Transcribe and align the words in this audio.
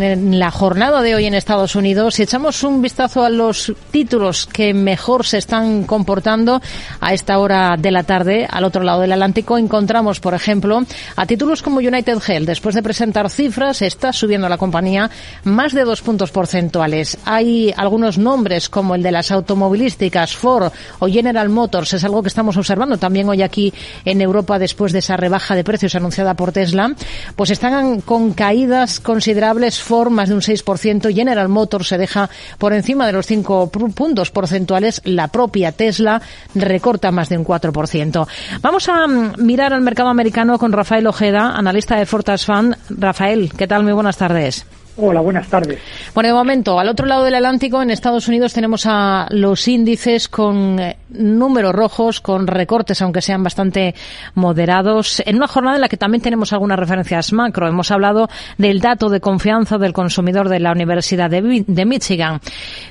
en 0.00 0.38
la 0.38 0.50
jornada 0.50 1.02
de 1.02 1.14
hoy 1.14 1.26
en 1.26 1.34
Estados 1.34 1.76
Unidos. 1.76 2.14
Si 2.14 2.22
echamos 2.22 2.62
un 2.62 2.82
vistazo 2.82 3.24
a 3.24 3.30
los 3.30 3.72
títulos 3.90 4.46
que 4.46 4.74
mejor 4.74 5.26
se 5.26 5.38
están 5.38 5.84
comportando 5.84 6.60
a 7.00 7.14
esta 7.14 7.38
hora 7.38 7.76
de 7.78 7.90
la 7.90 8.02
tarde, 8.02 8.46
al 8.50 8.64
otro 8.64 8.82
lado 8.82 9.00
del 9.00 9.12
Atlántico, 9.12 9.58
encontramos, 9.58 10.20
por 10.20 10.34
ejemplo, 10.34 10.82
a 11.16 11.26
títulos 11.26 11.62
como 11.62 11.78
United 11.78 12.18
Health. 12.26 12.46
Después 12.46 12.74
de 12.74 12.82
presentar 12.82 13.30
cifras, 13.30 13.82
está 13.82 14.12
subiendo 14.12 14.48
la 14.48 14.58
compañía 14.58 15.10
más 15.44 15.72
de 15.72 15.84
dos 15.84 16.02
puntos 16.02 16.30
porcentuales. 16.30 17.18
Hay 17.24 17.72
algunos 17.76 18.18
nombres 18.18 18.68
como 18.68 18.94
el 18.94 19.02
de 19.02 19.12
las 19.12 19.30
automovilísticas, 19.30 20.36
Ford 20.36 20.72
o 20.98 21.08
General 21.08 21.48
Motors. 21.48 21.94
Es 21.94 22.04
algo 22.04 22.22
que 22.22 22.28
estamos 22.28 22.56
observando 22.56 22.98
también 22.98 23.28
hoy 23.28 23.42
aquí 23.42 23.72
en 24.04 24.20
Europa 24.20 24.58
después 24.58 24.92
de 24.92 25.00
esa 25.00 25.16
rebaja 25.16 25.54
de 25.54 25.64
precios 25.64 25.94
anunciada 25.94 26.34
por 26.34 26.52
Tesla. 26.52 26.94
Pues 27.36 27.50
están 27.50 28.00
con 28.00 28.32
caídas 28.32 29.00
considerables. 29.00 29.80
Ford 29.88 30.10
más 30.10 30.28
de 30.28 30.34
un 30.34 30.42
6%. 30.42 31.14
General 31.14 31.48
Motors 31.48 31.88
se 31.88 31.98
deja 31.98 32.28
por 32.58 32.74
encima 32.74 33.06
de 33.06 33.12
los 33.14 33.26
5 33.26 33.70
puntos 33.70 34.30
porcentuales. 34.30 35.00
La 35.04 35.28
propia 35.28 35.72
Tesla 35.72 36.20
recorta 36.54 37.10
más 37.10 37.30
de 37.30 37.38
un 37.38 37.44
4%. 37.44 38.28
Vamos 38.60 38.88
a 38.88 39.06
mm, 39.06 39.32
mirar 39.38 39.72
al 39.72 39.80
mercado 39.80 40.10
americano 40.10 40.58
con 40.58 40.72
Rafael 40.72 41.06
Ojeda, 41.06 41.56
analista 41.56 41.96
de 41.96 42.04
Fortas 42.04 42.44
Fund. 42.44 42.76
Rafael, 42.90 43.50
¿qué 43.56 43.66
tal? 43.66 43.82
Muy 43.82 43.94
buenas 43.94 44.18
tardes. 44.18 44.66
Hola, 45.00 45.20
buenas 45.20 45.48
tardes. 45.48 45.80
Bueno, 46.12 46.30
de 46.30 46.34
momento, 46.34 46.80
al 46.80 46.88
otro 46.88 47.06
lado 47.06 47.22
del 47.22 47.36
Atlántico, 47.36 47.80
en 47.80 47.90
Estados 47.90 48.26
Unidos, 48.26 48.52
tenemos 48.52 48.84
a 48.84 49.28
los 49.30 49.68
índices 49.68 50.28
con 50.28 50.80
eh, 50.80 50.96
números 51.10 51.72
rojos, 51.72 52.20
con 52.20 52.48
recortes, 52.48 53.00
aunque 53.00 53.22
sean 53.22 53.44
bastante 53.44 53.94
moderados, 54.34 55.22
en 55.24 55.36
una 55.36 55.46
jornada 55.46 55.76
en 55.76 55.82
la 55.82 55.88
que 55.88 55.96
también 55.96 56.20
tenemos 56.20 56.52
algunas 56.52 56.80
referencias 56.80 57.32
macro. 57.32 57.68
Hemos 57.68 57.92
hablado 57.92 58.28
del 58.56 58.80
dato 58.80 59.08
de 59.08 59.20
confianza 59.20 59.78
del 59.78 59.92
consumidor 59.92 60.48
de 60.48 60.58
la 60.58 60.72
Universidad 60.72 61.30
de, 61.30 61.64
de 61.64 61.84
Michigan. 61.84 62.40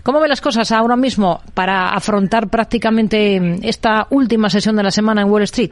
¿Cómo 0.01 0.21
ve 0.21 0.29
las 0.29 0.39
cosas 0.39 0.71
ahora 0.71 0.95
mismo 0.95 1.41
para 1.53 1.89
afrontar 1.89 2.47
prácticamente 2.47 3.37
mm, 3.37 3.59
esta 3.63 4.07
última 4.11 4.49
sesión 4.49 4.77
de 4.77 4.83
la 4.83 4.91
semana 4.91 5.23
en 5.23 5.29
Wall 5.29 5.43
Street? 5.43 5.71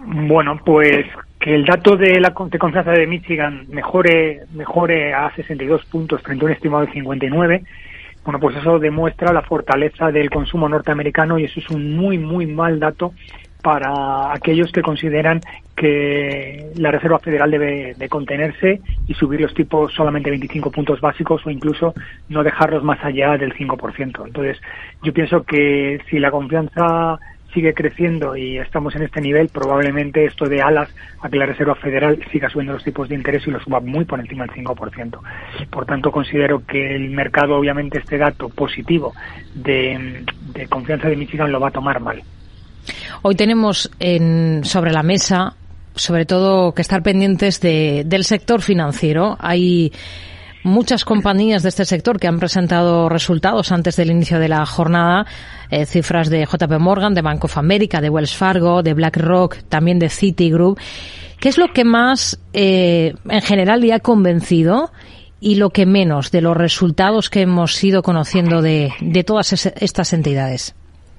Bueno, 0.00 0.58
pues 0.64 1.04
que 1.44 1.54
el 1.54 1.66
dato 1.66 1.94
de 1.98 2.18
la 2.20 2.30
de 2.30 2.58
confianza 2.58 2.92
de 2.92 3.06
Michigan 3.06 3.66
mejore 3.68 4.44
mejore 4.54 5.12
a 5.12 5.30
62 5.36 5.84
puntos 5.84 6.22
frente 6.22 6.42
a 6.42 6.46
un 6.46 6.52
estimado 6.52 6.86
de 6.86 6.92
59 6.92 7.62
bueno 8.24 8.40
pues 8.40 8.56
eso 8.56 8.78
demuestra 8.78 9.30
la 9.30 9.42
fortaleza 9.42 10.10
del 10.10 10.30
consumo 10.30 10.70
norteamericano 10.70 11.38
y 11.38 11.44
eso 11.44 11.60
es 11.60 11.68
un 11.68 11.96
muy 11.96 12.16
muy 12.16 12.46
mal 12.46 12.80
dato 12.80 13.12
para 13.62 14.32
aquellos 14.32 14.72
que 14.72 14.80
consideran 14.80 15.40
que 15.76 16.70
la 16.76 16.90
Reserva 16.90 17.18
Federal 17.18 17.50
debe 17.50 17.94
de 17.94 18.08
contenerse 18.08 18.80
y 19.06 19.12
subir 19.12 19.42
los 19.42 19.52
tipos 19.52 19.92
solamente 19.92 20.30
25 20.30 20.70
puntos 20.70 21.00
básicos 21.00 21.44
o 21.46 21.50
incluso 21.50 21.92
no 22.28 22.42
dejarlos 22.42 22.84
más 22.84 23.02
allá 23.02 23.38
del 23.38 23.54
5%. 23.54 24.26
Entonces, 24.26 24.60
yo 25.02 25.14
pienso 25.14 25.44
que 25.44 25.98
si 26.10 26.18
la 26.18 26.30
confianza 26.30 27.18
sigue 27.54 27.72
creciendo 27.72 28.36
y 28.36 28.58
estamos 28.58 28.94
en 28.96 29.02
este 29.02 29.20
nivel, 29.20 29.48
probablemente 29.48 30.24
esto 30.26 30.46
de 30.46 30.60
alas 30.60 30.90
a 31.22 31.28
que 31.28 31.38
la 31.38 31.46
Reserva 31.46 31.74
Federal 31.76 32.18
siga 32.30 32.50
subiendo 32.50 32.74
los 32.74 32.84
tipos 32.84 33.08
de 33.08 33.14
interés 33.14 33.46
y 33.46 33.50
lo 33.50 33.60
suba 33.60 33.80
muy 33.80 34.04
por 34.04 34.20
encima 34.20 34.44
del 34.44 34.64
5%. 34.64 35.18
Por 35.70 35.86
tanto, 35.86 36.10
considero 36.10 36.64
que 36.66 36.96
el 36.96 37.10
mercado, 37.10 37.56
obviamente, 37.56 37.98
este 37.98 38.18
dato 38.18 38.48
positivo 38.48 39.14
de, 39.54 40.24
confianza 40.68 41.08
de 41.08 41.16
Michigan 41.16 41.52
lo 41.52 41.60
va 41.60 41.68
a 41.68 41.72
tomar 41.72 42.00
mal. 42.00 42.22
Hoy 43.22 43.34
tenemos 43.36 43.90
en, 43.98 44.64
sobre 44.64 44.92
la 44.92 45.02
mesa, 45.02 45.54
sobre 45.94 46.26
todo, 46.26 46.74
que 46.74 46.82
estar 46.82 47.02
pendientes 47.02 47.60
de, 47.60 48.02
del 48.04 48.24
sector 48.24 48.60
financiero. 48.60 49.36
Hay 49.38 49.92
muchas 50.64 51.04
compañías 51.04 51.62
de 51.62 51.68
este 51.68 51.84
sector 51.84 52.18
que 52.18 52.26
han 52.26 52.40
presentado 52.40 53.08
resultados 53.08 53.70
antes 53.70 53.96
del 53.96 54.10
inicio 54.10 54.40
de 54.40 54.48
la 54.48 54.66
jornada, 54.66 55.26
eh, 55.70 55.86
cifras 55.86 56.30
de 56.30 56.44
JP 56.44 56.80
Morgan, 56.80 57.14
de 57.14 57.22
Bank 57.22 57.44
of 57.44 57.56
America, 57.56 58.00
de 58.00 58.10
Wells 58.10 58.36
Fargo, 58.36 58.82
de 58.82 58.94
BlackRock, 58.94 59.58
también 59.68 59.98
de 59.98 60.08
Citigroup. 60.08 60.78
¿Qué 61.38 61.48
es 61.50 61.58
lo 61.58 61.68
que 61.68 61.84
más 61.84 62.42
eh, 62.52 63.14
en 63.28 63.42
general 63.42 63.80
le 63.80 63.92
ha 63.92 64.00
convencido 64.00 64.90
y 65.38 65.56
lo 65.56 65.70
que 65.70 65.84
menos 65.84 66.30
de 66.30 66.40
los 66.40 66.56
resultados 66.56 67.28
que 67.28 67.42
hemos 67.42 67.84
ido 67.84 68.02
conociendo 68.02 68.62
de, 68.62 68.92
de 69.00 69.24
todas 69.24 69.52
estas 69.52 70.12
entidades? 70.14 70.74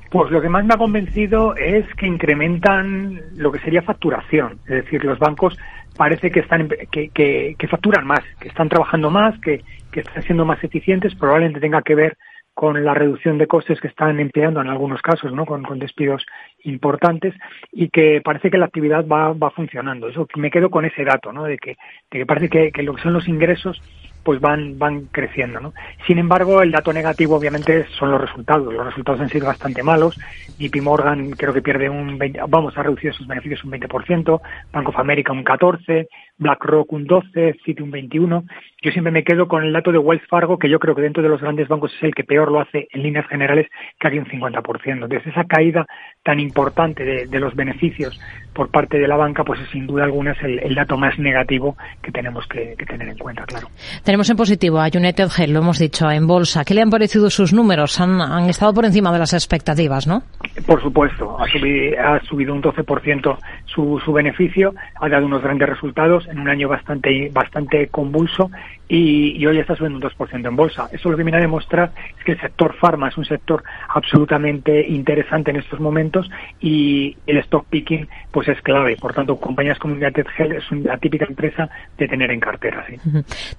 Pues 0.09 0.31
lo 0.31 0.41
que 0.41 0.50
más 0.50 0.66
me 0.66 0.73
ha 0.73 0.78
convencido 0.78 1.55
es 1.55 1.85
que 1.95 2.07
incrementan 2.07 3.19
lo 3.35 3.51
que 3.51 3.59
sería 3.59 3.81
facturación. 3.81 4.59
Es 4.66 4.85
decir, 4.85 5.03
los 5.03 5.19
bancos 5.19 5.57
parece 5.97 6.31
que 6.31 6.41
están 6.41 6.69
que, 6.91 7.09
que, 7.09 7.67
facturan 7.67 8.06
más, 8.06 8.22
que 8.39 8.50
están 8.50 8.69
trabajando 8.69 9.09
más, 9.09 9.39
que, 9.39 9.63
que 9.91 10.01
están 10.01 10.23
siendo 10.23 10.45
más 10.45 10.63
eficientes, 10.63 11.16
probablemente 11.16 11.59
tenga 11.59 11.81
que 11.81 11.95
ver 11.95 12.17
con 12.53 12.85
la 12.85 12.94
reducción 12.94 13.38
de 13.38 13.47
costes 13.47 13.81
que 13.81 13.89
están 13.89 14.17
empleando 14.19 14.61
en 14.61 14.69
algunos 14.69 15.01
casos, 15.01 15.34
¿no? 15.34 15.45
Con, 15.45 15.63
con 15.63 15.78
despidos 15.78 16.25
importantes 16.63 17.34
y 17.72 17.89
que 17.89 18.22
parece 18.23 18.50
que 18.50 18.57
la 18.57 18.66
actividad 18.66 19.05
va, 19.05 19.34
va 19.34 19.51
funcionando. 19.51 20.07
Eso 20.07 20.25
me 20.38 20.50
quedo 20.50 20.69
con 20.69 20.85
ese 20.85 21.03
dato, 21.03 21.34
¿no? 21.34 21.44
De 21.44 21.57
que, 21.57 21.75
de 22.11 22.19
que 22.19 22.25
parece 22.25 22.50
que, 22.50 22.72
que 22.72 22.84
lo 22.84 22.94
que 22.94 23.01
son 23.01 23.11
los 23.11 23.28
ingresos 23.28 23.81
pues 24.25 24.41
van, 24.41 24.77
van 24.79 25.05
creciendo. 25.11 25.59
¿no? 25.59 25.73
Sin 26.07 26.17
embargo, 26.17 26.63
el 26.63 26.71
dato 26.71 26.91
negativo 26.91 27.35
obviamente 27.35 27.85
son 27.97 28.09
los 28.09 28.19
resultados. 28.19 28.73
Los 28.73 28.87
resultados 28.87 29.21
han 29.21 29.29
sido 29.29 29.45
bastante 29.45 29.83
malos. 29.83 30.19
JP 30.57 30.81
Morgan 30.81 31.31
creo 31.31 31.53
que 31.53 31.61
pierde 31.61 31.89
un 31.89 32.17
20, 32.17 32.39
vamos, 32.49 32.75
a 32.75 32.83
reducir 32.83 33.13
sus 33.13 33.27
beneficios 33.27 33.63
un 33.63 33.71
20%, 33.71 34.41
Bank 34.73 34.89
of 34.89 34.97
America 34.97 35.31
un 35.31 35.45
14%, 35.45 36.07
BlackRock 36.38 36.91
un 36.91 37.07
12%, 37.07 37.56
Citi 37.63 37.81
un 37.81 37.91
21%. 37.91 38.44
Yo 38.81 38.91
siempre 38.91 39.12
me 39.12 39.23
quedo 39.23 39.47
con 39.47 39.63
el 39.63 39.73
dato 39.73 39.91
de 39.91 39.97
Wells 39.97 40.25
Fargo, 40.28 40.59
que 40.59 40.69
yo 40.69 40.79
creo 40.79 40.94
que 40.94 41.01
dentro 41.01 41.23
de 41.23 41.29
los 41.29 41.41
grandes 41.41 41.68
bancos 41.68 41.91
es 41.97 42.03
el 42.03 42.13
que 42.13 42.23
peor 42.23 42.51
lo 42.51 42.59
hace 42.59 42.88
en 42.91 43.01
líneas 43.01 43.25
generales, 43.28 43.68
casi 43.97 44.19
un 44.19 44.25
50%. 44.25 44.81
Entonces, 44.85 45.25
esa 45.25 45.44
caída 45.46 45.88
tan 46.23 46.40
importante 46.40 47.03
de, 47.03 47.40
los 47.40 47.56
beneficios 47.56 48.19
por 48.53 48.69
parte 48.69 48.97
de 48.97 49.07
la 49.07 49.18
banca, 49.18 49.44
pues 49.44 49.59
sin 49.72 49.88
duda 49.88 50.03
alguna 50.03 50.31
es 50.31 50.44
el, 50.44 50.75
dato 50.75 50.97
más 50.97 51.18
negativo 51.18 51.75
que 52.01 52.12
tenemos 52.12 52.47
que, 52.47 52.75
tener 52.88 53.09
en 53.09 53.17
cuenta, 53.17 53.44
claro. 53.46 53.67
Tenemos 54.03 54.29
en 54.29 54.38
positivo 54.38 54.79
a 54.79 54.88
United 54.94 55.28
Health, 55.35 55.52
lo 55.52 55.59
hemos 55.59 55.79
dicho, 55.79 56.09
en 56.09 56.28
bolsa. 56.28 56.63
¿Qué 56.63 56.73
le 56.73 56.81
han 56.81 56.90
parecido 56.90 57.29
sus 57.29 57.53
números? 57.53 58.00
Han, 58.00 58.22
han 58.22 58.50
estado 58.50 58.73
por 58.73 58.85
encima 58.85 59.12
de 59.12 59.19
las 59.19 59.34
expectativas, 59.34 60.07
¿no? 60.07 60.23
Por 60.66 60.81
supuesto, 60.81 61.40
ha 61.40 61.47
subido, 61.47 62.02
ha 62.02 62.19
subido 62.22 62.53
un 62.53 62.62
12% 62.62 63.38
su, 63.66 64.02
su 64.03 64.13
beneficio, 64.13 64.73
ha 64.96 65.09
dado 65.09 65.25
unos 65.25 65.41
grandes 65.41 65.69
resultados 65.69 66.24
en 66.27 66.39
un 66.39 66.49
año 66.49 66.67
bastante, 66.67 67.29
bastante 67.31 67.87
convulso 67.87 68.49
y, 68.87 69.45
hoy 69.45 69.57
está 69.59 69.75
subiendo 69.75 69.97
un 69.97 70.03
2% 70.03 70.47
en 70.47 70.55
bolsa. 70.55 70.89
Eso 70.91 71.09
lo 71.09 71.17
que 71.17 71.23
viene 71.23 71.37
a 71.37 71.41
demostrar 71.41 71.91
es 72.17 72.23
que 72.23 72.33
el 72.33 72.41
sector 72.41 72.75
farma 72.75 73.09
es 73.09 73.17
un 73.17 73.25
sector 73.25 73.63
absolutamente 73.89 74.87
interesante 74.87 75.51
en 75.51 75.57
estos 75.57 75.79
momentos 75.79 76.29
y 76.59 77.17
el 77.25 77.37
stock 77.39 77.65
picking 77.67 78.07
pues 78.31 78.47
es 78.47 78.61
clave. 78.61 78.95
Por 78.97 79.13
tanto, 79.13 79.37
compañías 79.37 79.79
como 79.79 79.95
United 79.95 80.27
Health 80.37 80.53
es 80.53 80.71
una 80.71 80.97
típica 80.97 81.25
empresa 81.25 81.69
de 81.97 82.07
tener 82.07 82.31
en 82.31 82.39
cartera. 82.39 82.85
¿sí? 82.87 82.97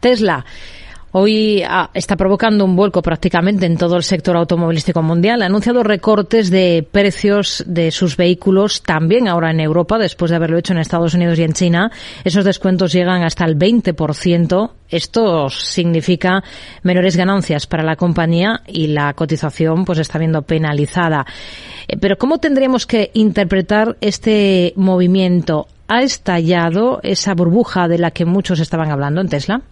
Tesla. 0.01 0.45
Hoy 1.19 1.63
ah, 1.67 1.89
está 1.95 2.15
provocando 2.15 2.63
un 2.63 2.77
vuelco 2.77 3.01
prácticamente 3.01 3.65
en 3.65 3.79
todo 3.79 3.97
el 3.97 4.03
sector 4.03 4.37
automovilístico 4.37 5.01
mundial. 5.03 5.41
Ha 5.41 5.47
anunciado 5.47 5.83
recortes 5.83 6.51
de 6.51 6.87
precios 6.93 7.65
de 7.67 7.91
sus 7.91 8.19
vehículos 8.19 8.83
también 8.83 9.27
ahora 9.27 9.51
en 9.51 9.61
Europa, 9.61 9.97
después 9.97 10.31
de 10.31 10.37
haberlo 10.37 10.59
hecho 10.59 10.75
en 10.75 10.79
Estados 10.79 11.15
Unidos 11.15 11.39
y 11.39 11.45
en 11.45 11.55
China. 11.55 11.91
Esos 12.23 12.45
descuentos 12.45 12.93
llegan 12.93 13.23
hasta 13.23 13.47
el 13.47 13.57
20%. 13.59 14.73
Esto 14.91 15.49
significa 15.49 16.45
menores 16.83 17.17
ganancias 17.17 17.67
para 17.67 17.83
la 17.83 17.97
compañía 17.97 18.61
y 18.67 18.89
la 18.89 19.15
cotización 19.15 19.87
pues 19.87 20.01
está 20.01 20.19
viendo 20.19 20.43
penalizada. 20.43 21.25
Eh, 21.89 21.97
pero 21.99 22.19
¿cómo 22.19 22.41
tendríamos 22.41 22.85
que 22.85 23.11
interpretar 23.15 23.97
este 24.03 24.75
movimiento? 24.77 25.67
¿Ha 25.89 26.03
estallado 26.03 27.01
esa 27.03 27.33
burbuja 27.33 27.89
de 27.89 27.97
la 27.97 28.11
que 28.11 28.27
muchos 28.27 28.61
estaban 28.61 28.91
hablando 28.91 29.23
en 29.23 29.31
Tesla? 29.31 29.63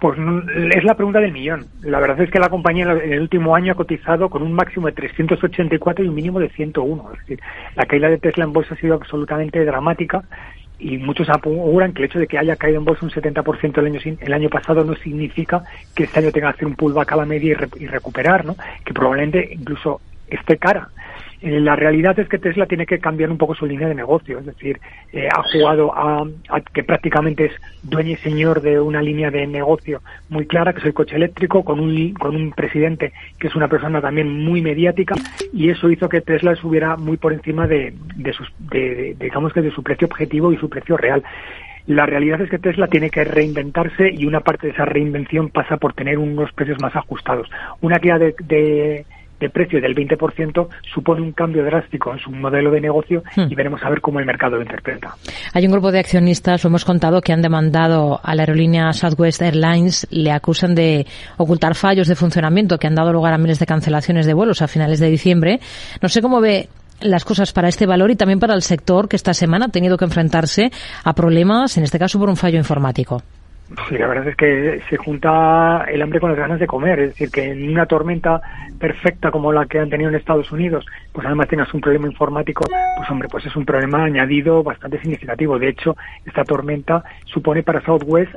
Pues 0.00 0.18
es 0.18 0.84
la 0.84 0.94
pregunta 0.94 1.20
del 1.20 1.32
millón. 1.32 1.66
La 1.82 2.00
verdad 2.00 2.20
es 2.20 2.30
que 2.30 2.38
la 2.38 2.48
compañía 2.48 2.84
en 2.84 3.12
el 3.12 3.20
último 3.20 3.54
año 3.56 3.72
ha 3.72 3.76
cotizado 3.76 4.28
con 4.28 4.42
un 4.42 4.52
máximo 4.52 4.86
de 4.86 4.92
384 4.92 6.04
y 6.04 6.08
un 6.08 6.14
mínimo 6.14 6.40
de 6.40 6.50
101. 6.50 7.10
Es 7.12 7.18
decir, 7.20 7.40
la 7.74 7.86
caída 7.86 8.08
de 8.08 8.18
Tesla 8.18 8.44
en 8.44 8.52
bolsa 8.52 8.74
ha 8.74 8.78
sido 8.78 8.94
absolutamente 8.94 9.64
dramática 9.64 10.22
y 10.78 10.98
muchos 10.98 11.30
aseguran 11.30 11.92
que 11.92 12.02
el 12.02 12.06
hecho 12.06 12.18
de 12.18 12.26
que 12.26 12.38
haya 12.38 12.56
caído 12.56 12.78
en 12.78 12.84
bolsa 12.84 13.06
un 13.06 13.12
70% 13.12 13.78
el 13.78 13.86
año, 13.86 14.00
el 14.20 14.32
año 14.32 14.50
pasado 14.50 14.84
no 14.84 14.94
significa 14.96 15.62
que 15.94 16.04
este 16.04 16.20
año 16.20 16.32
tenga 16.32 16.48
que 16.48 16.56
hacer 16.56 16.66
un 16.66 16.74
pullback 16.74 17.12
a 17.12 17.16
la 17.16 17.24
media 17.24 17.56
y, 17.78 17.84
y 17.84 17.86
recuperar, 17.86 18.44
¿no? 18.44 18.56
Que 18.84 18.92
probablemente 18.92 19.50
incluso 19.52 20.00
esté 20.28 20.58
cara. 20.58 20.88
Eh, 21.44 21.60
la 21.60 21.76
realidad 21.76 22.18
es 22.18 22.26
que 22.26 22.38
Tesla 22.38 22.64
tiene 22.64 22.86
que 22.86 22.98
cambiar 22.98 23.30
un 23.30 23.36
poco 23.36 23.54
su 23.54 23.66
línea 23.66 23.86
de 23.86 23.94
negocio, 23.94 24.38
es 24.38 24.46
decir, 24.46 24.80
eh, 25.12 25.28
ha 25.30 25.42
jugado 25.42 25.92
a, 25.94 26.26
que 26.72 26.82
prácticamente 26.82 27.44
es 27.44 27.52
dueño 27.82 28.12
y 28.12 28.16
señor 28.16 28.62
de 28.62 28.80
una 28.80 29.02
línea 29.02 29.30
de 29.30 29.46
negocio 29.46 30.00
muy 30.30 30.46
clara, 30.46 30.72
que 30.72 30.78
es 30.78 30.86
el 30.86 30.94
coche 30.94 31.16
eléctrico, 31.16 31.62
con 31.62 31.80
un, 31.80 32.14
con 32.14 32.34
un 32.34 32.50
presidente 32.52 33.12
que 33.38 33.48
es 33.48 33.54
una 33.54 33.68
persona 33.68 34.00
también 34.00 34.42
muy 34.42 34.62
mediática, 34.62 35.16
y 35.52 35.68
eso 35.68 35.90
hizo 35.90 36.08
que 36.08 36.22
Tesla 36.22 36.56
subiera 36.56 36.96
muy 36.96 37.18
por 37.18 37.34
encima 37.34 37.66
de, 37.66 37.92
de, 38.16 38.32
sus, 38.32 38.50
de, 38.70 39.14
digamos 39.20 39.52
que 39.52 39.60
de 39.60 39.70
su 39.70 39.82
precio 39.82 40.06
objetivo 40.06 40.50
y 40.50 40.56
su 40.56 40.70
precio 40.70 40.96
real. 40.96 41.22
La 41.86 42.06
realidad 42.06 42.40
es 42.40 42.48
que 42.48 42.58
Tesla 42.58 42.86
tiene 42.86 43.10
que 43.10 43.22
reinventarse 43.22 44.10
y 44.10 44.24
una 44.24 44.40
parte 44.40 44.68
de 44.68 44.72
esa 44.72 44.86
reinvención 44.86 45.50
pasa 45.50 45.76
por 45.76 45.92
tener 45.92 46.16
unos 46.16 46.50
precios 46.54 46.80
más 46.80 46.96
ajustados. 46.96 47.50
Una 47.82 47.98
guía 47.98 48.16
de, 48.16 48.34
de 48.44 49.04
de 49.44 49.50
precio 49.50 49.80
del 49.80 49.94
20% 49.94 50.68
supone 50.94 51.20
un 51.20 51.32
cambio 51.32 51.64
drástico 51.64 52.12
en 52.12 52.18
su 52.18 52.30
modelo 52.30 52.70
de 52.70 52.80
negocio 52.80 53.22
hmm. 53.36 53.50
y 53.50 53.54
veremos 53.54 53.82
a 53.84 53.90
ver 53.90 54.00
cómo 54.00 54.18
el 54.20 54.26
mercado 54.26 54.56
lo 54.56 54.62
interpreta. 54.62 55.14
Hay 55.52 55.66
un 55.66 55.72
grupo 55.72 55.92
de 55.92 55.98
accionistas, 55.98 56.64
lo 56.64 56.68
hemos 56.68 56.84
contado, 56.84 57.20
que 57.20 57.32
han 57.32 57.42
demandado 57.42 58.20
a 58.22 58.34
la 58.34 58.42
aerolínea 58.42 58.92
Southwest 58.92 59.42
Airlines, 59.42 60.06
le 60.10 60.30
acusan 60.30 60.74
de 60.74 61.06
ocultar 61.36 61.74
fallos 61.74 62.08
de 62.08 62.16
funcionamiento 62.16 62.78
que 62.78 62.86
han 62.86 62.94
dado 62.94 63.12
lugar 63.12 63.34
a 63.34 63.38
miles 63.38 63.58
de 63.58 63.66
cancelaciones 63.66 64.26
de 64.26 64.34
vuelos 64.34 64.62
a 64.62 64.68
finales 64.68 64.98
de 64.98 65.10
diciembre. 65.10 65.60
No 66.00 66.08
sé 66.08 66.22
cómo 66.22 66.40
ve 66.40 66.68
las 67.00 67.24
cosas 67.24 67.52
para 67.52 67.68
este 67.68 67.86
valor 67.86 68.10
y 68.10 68.16
también 68.16 68.38
para 68.38 68.54
el 68.54 68.62
sector 68.62 69.08
que 69.08 69.16
esta 69.16 69.34
semana 69.34 69.66
ha 69.66 69.68
tenido 69.68 69.98
que 69.98 70.06
enfrentarse 70.06 70.70
a 71.02 71.12
problemas, 71.12 71.76
en 71.76 71.84
este 71.84 71.98
caso 71.98 72.18
por 72.18 72.30
un 72.30 72.36
fallo 72.36 72.56
informático. 72.56 73.22
Sí, 73.88 73.96
la 73.96 74.06
verdad 74.06 74.28
es 74.28 74.36
que 74.36 74.82
se 74.90 74.96
junta 74.98 75.84
el 75.88 76.02
hambre 76.02 76.20
con 76.20 76.30
las 76.30 76.38
ganas 76.38 76.60
de 76.60 76.66
comer. 76.66 77.00
Es 77.00 77.08
decir, 77.10 77.30
que 77.30 77.50
en 77.50 77.70
una 77.70 77.86
tormenta 77.86 78.40
perfecta 78.78 79.30
como 79.30 79.52
la 79.52 79.66
que 79.66 79.78
han 79.78 79.88
tenido 79.88 80.10
en 80.10 80.16
Estados 80.16 80.52
Unidos, 80.52 80.84
pues 81.12 81.26
además 81.26 81.48
tengas 81.48 81.72
un 81.72 81.80
problema 81.80 82.06
informático, 82.06 82.64
pues 82.96 83.10
hombre, 83.10 83.28
pues 83.28 83.46
es 83.46 83.56
un 83.56 83.64
problema 83.64 84.04
añadido 84.04 84.62
bastante 84.62 85.00
significativo. 85.00 85.58
De 85.58 85.68
hecho, 85.68 85.96
esta 86.26 86.44
tormenta 86.44 87.02
supone 87.24 87.62
para 87.62 87.80
Southwest 87.80 88.34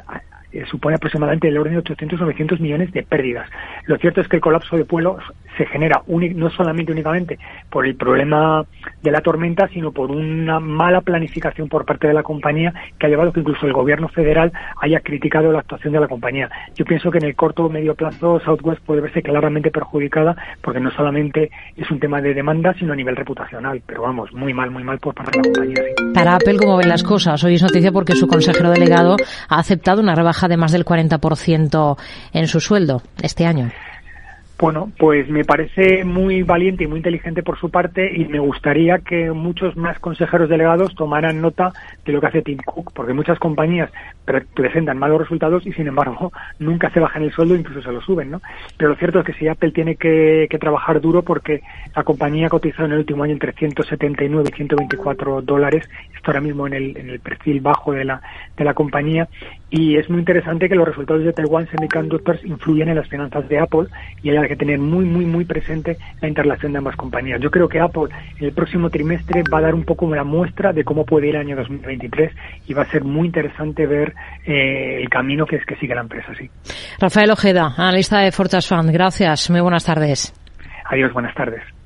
eh, 0.51 0.63
supone 0.69 0.95
aproximadamente 0.95 1.47
el 1.47 1.57
orden 1.57 1.75
de 1.75 1.83
800-900 1.83 2.59
millones 2.59 2.91
de 2.93 3.03
pérdidas. 3.03 3.49
Lo 3.85 3.97
cierto 3.97 4.21
es 4.21 4.27
que 4.27 4.37
el 4.37 4.41
colapso 4.41 4.77
de 4.77 4.83
vuelos 4.83 5.21
se 5.57 5.65
genera 5.65 6.01
no 6.07 6.49
solamente 6.51 6.91
únicamente 6.91 7.37
por 7.69 7.85
el 7.85 7.95
problema 7.95 8.63
de 9.01 9.11
la 9.11 9.21
tormenta, 9.21 9.67
sino 9.69 9.91
por 9.91 10.11
una 10.11 10.59
mala 10.59 11.01
planificación 11.01 11.67
por 11.67 11.85
parte 11.85 12.07
de 12.07 12.13
la 12.13 12.23
compañía 12.23 12.73
que 12.97 13.07
ha 13.07 13.09
llevado 13.09 13.33
que 13.33 13.39
incluso 13.39 13.65
el 13.65 13.73
gobierno 13.73 14.07
federal 14.07 14.51
haya 14.81 14.99
criticado 14.99 15.51
la 15.51 15.59
actuación 15.59 15.93
de 15.93 15.99
la 15.99 16.07
compañía. 16.07 16.49
Yo 16.75 16.85
pienso 16.85 17.11
que 17.11 17.17
en 17.17 17.25
el 17.25 17.35
corto 17.35 17.65
o 17.65 17.69
medio 17.69 17.95
plazo 17.95 18.39
Southwest 18.39 18.81
puede 18.85 19.01
verse 19.01 19.21
claramente 19.21 19.71
perjudicada 19.71 20.35
porque 20.61 20.79
no 20.79 20.91
solamente 20.91 21.49
es 21.75 21.89
un 21.91 21.99
tema 21.99 22.21
de 22.21 22.33
demanda, 22.33 22.73
sino 22.77 22.93
a 22.93 22.95
nivel 22.95 23.15
reputacional. 23.15 23.81
Pero 23.85 24.03
vamos, 24.03 24.31
muy 24.33 24.53
mal, 24.53 24.71
muy 24.71 24.83
mal 24.83 24.99
por 24.99 25.13
parte 25.13 25.31
de 25.31 25.37
la 25.37 25.43
compañía. 25.43 26.13
Para 26.13 26.35
Apple, 26.35 26.57
¿cómo 26.57 26.77
ven 26.77 26.89
las 26.89 27.03
cosas? 27.03 27.43
Hoy 27.43 27.55
es 27.55 27.63
noticia 27.63 27.91
porque 27.91 28.13
su 28.13 28.27
consejero 28.27 28.69
delegado 28.69 29.17
ha 29.49 29.59
aceptado 29.59 30.01
una 30.01 30.15
rebaja 30.15 30.36
de 30.47 30.57
más 30.57 30.71
del 30.71 30.85
40% 30.85 31.97
en 32.33 32.47
su 32.47 32.59
sueldo 32.59 33.01
este 33.21 33.47
año. 33.47 33.71
Bueno, 34.59 34.91
pues 34.97 35.29
me 35.29 35.45
parece 35.45 36.03
muy 36.03 36.41
valiente 36.41 36.83
y 36.83 36.87
muy 36.87 36.97
inteligente 36.97 37.43
por 37.43 37.59
su 37.59 37.69
parte 37.69 38.11
y 38.11 38.25
me 38.25 38.39
gustaría 38.39 38.97
que 38.97 39.29
muchos 39.29 39.77
más 39.77 39.99
consejeros 39.99 40.49
delegados 40.49 40.95
tomaran 40.95 41.41
nota 41.41 41.73
de 42.03 42.11
lo 42.11 42.19
que 42.19 42.25
hace 42.25 42.41
Tim 42.41 42.57
Cook, 42.65 42.91
porque 42.91 43.13
muchas 43.13 43.37
compañías 43.37 43.91
presentan 44.55 44.97
malos 44.97 45.21
resultados 45.21 45.63
y 45.67 45.73
sin 45.73 45.87
embargo 45.87 46.31
nunca 46.59 46.89
se 46.89 46.99
bajan 46.99 47.21
el 47.21 47.31
sueldo, 47.31 47.55
incluso 47.55 47.83
se 47.83 47.91
lo 47.91 48.01
suben, 48.01 48.31
¿no? 48.31 48.41
Pero 48.77 48.89
lo 48.89 48.95
cierto 48.95 49.19
es 49.19 49.25
que 49.25 49.33
si 49.33 49.47
Apple 49.47 49.71
tiene 49.71 49.95
que, 49.95 50.47
trabajar 50.59 50.99
duro 51.01 51.21
porque 51.21 51.61
la 51.95 52.03
compañía 52.03 52.47
ha 52.47 52.49
cotizado 52.49 52.87
en 52.87 52.93
el 52.93 52.99
último 52.99 53.23
año 53.23 53.33
entre 53.33 53.53
179 53.53 54.49
y 54.51 54.55
124 54.55 55.43
dólares, 55.43 55.87
está 56.15 56.31
ahora 56.31 56.41
mismo 56.41 56.65
en 56.65 56.73
el, 56.73 56.97
en 56.97 57.11
el 57.11 57.19
perfil 57.19 57.61
bajo 57.61 57.91
de 57.91 58.05
la, 58.05 58.21
de 58.57 58.63
la 58.63 58.73
compañía 58.73 59.27
y 59.69 59.97
es 59.97 60.09
muy 60.09 60.19
interesante 60.19 60.69
que 60.69 60.75
los 60.75 60.87
resultados 60.87 61.23
de 61.23 61.33
Taiwan 61.33 61.67
Semiconductors 61.69 62.43
influyen 62.45 62.87
en 62.87 62.95
las 62.95 63.09
finanzas 63.09 63.47
de 63.49 63.59
Apple 63.59 63.87
y 64.23 64.29
hay 64.47 64.55
que 64.55 64.65
tener 64.65 64.79
muy, 64.79 65.05
muy, 65.05 65.25
muy 65.25 65.45
presente 65.45 65.97
la 66.21 66.27
interrelación 66.27 66.71
de 66.71 66.79
ambas 66.79 66.95
compañías. 66.95 67.41
Yo 67.41 67.51
creo 67.51 67.67
que 67.67 67.79
Apple 67.79 68.09
en 68.39 68.45
el 68.45 68.53
próximo 68.53 68.89
trimestre 68.89 69.43
va 69.53 69.59
a 69.59 69.61
dar 69.61 69.75
un 69.75 69.83
poco 69.83 70.05
una 70.05 70.23
muestra 70.23 70.73
de 70.73 70.83
cómo 70.83 71.05
puede 71.05 71.27
ir 71.27 71.35
el 71.35 71.41
año 71.41 71.55
2023 71.55 72.31
y 72.67 72.73
va 72.73 72.83
a 72.83 72.85
ser 72.85 73.03
muy 73.03 73.27
interesante 73.27 73.85
ver 73.85 74.13
eh, 74.45 75.01
el 75.01 75.09
camino 75.09 75.45
que 75.45 75.57
es 75.57 75.65
que 75.65 75.75
sigue 75.75 75.95
la 75.95 76.01
empresa. 76.01 76.33
Sí. 76.37 76.49
Rafael 76.99 77.31
Ojeda, 77.31 77.73
analista 77.77 78.19
de 78.19 78.31
Fortas 78.31 78.67
Fund. 78.67 78.91
Gracias. 78.91 79.49
Muy 79.49 79.61
buenas 79.61 79.85
tardes. 79.85 80.33
Adiós, 80.89 81.11
buenas 81.13 81.35
tardes. 81.35 81.76